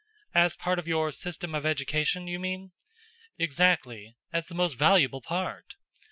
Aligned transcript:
"As 0.33 0.55
part 0.55 0.79
of 0.79 0.87
your 0.87 1.11
system 1.11 1.53
of 1.53 1.63
education, 1.63 2.25
you 2.25 2.39
mean?" 2.39 2.71
"Exactly. 3.37 4.17
As 4.33 4.47
the 4.47 4.55
most 4.55 4.73
valuable 4.75 5.21
part. 5.21 5.75